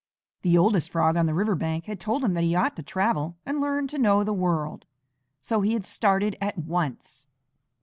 [0.41, 3.37] The oldest Frog on the river bank had told him that he ought to travel
[3.45, 4.87] and learn to know the world,
[5.43, 7.27] so he had started at once.